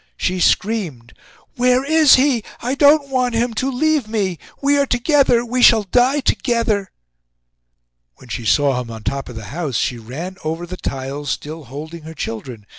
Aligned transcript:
She 0.17 0.39
screamed: 0.39 1.13
"Where 1.57 1.83
is 1.85 2.15
he? 2.15 2.43
I 2.59 2.73
don't 2.73 3.09
want 3.09 3.35
him 3.35 3.53
to 3.53 3.71
leave 3.71 4.07
me! 4.07 4.39
We 4.59 4.75
are 4.79 4.87
together, 4.87 5.45
we 5.45 5.61
shall 5.61 5.83
die 5.83 6.21
together!" 6.21 6.91
When 8.15 8.27
she 8.29 8.43
saw 8.47 8.81
him 8.81 8.89
on 8.89 9.03
the 9.03 9.11
top 9.11 9.29
of 9.29 9.35
the 9.35 9.43
house 9.53 9.75
she 9.77 9.99
ran 9.99 10.37
over 10.43 10.65
the 10.65 10.75
tiles, 10.75 11.29
still 11.29 11.65
holding 11.65 12.01
her 12.01 12.15
children. 12.15 12.65